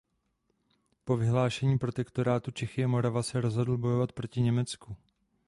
[1.03, 4.95] Po vyhlášení Protektorátu Čechy a Morava se rozhodl bojovat proti Německu.